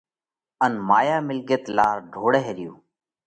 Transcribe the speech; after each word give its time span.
ان 0.65 0.73
مايا 0.87 1.17
ملڳت 1.27 1.63
لار 1.77 1.95
ڍوڙئھ 2.13 2.49
ريو۔ 2.57 2.73